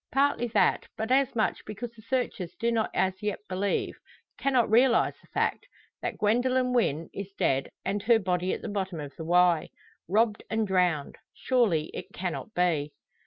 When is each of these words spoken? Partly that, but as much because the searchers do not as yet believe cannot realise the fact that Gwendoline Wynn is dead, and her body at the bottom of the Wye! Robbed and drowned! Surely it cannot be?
Partly 0.11 0.47
that, 0.55 0.87
but 0.97 1.11
as 1.11 1.35
much 1.35 1.63
because 1.63 1.91
the 1.91 2.01
searchers 2.01 2.55
do 2.55 2.71
not 2.71 2.89
as 2.95 3.21
yet 3.21 3.37
believe 3.47 3.99
cannot 4.39 4.67
realise 4.67 5.13
the 5.21 5.27
fact 5.27 5.67
that 6.01 6.17
Gwendoline 6.17 6.73
Wynn 6.73 7.11
is 7.13 7.33
dead, 7.37 7.69
and 7.85 8.01
her 8.01 8.17
body 8.17 8.51
at 8.51 8.63
the 8.63 8.67
bottom 8.67 8.99
of 8.99 9.15
the 9.15 9.23
Wye! 9.25 9.69
Robbed 10.07 10.41
and 10.49 10.65
drowned! 10.67 11.17
Surely 11.35 11.91
it 11.93 12.07
cannot 12.13 12.55
be? 12.55 12.93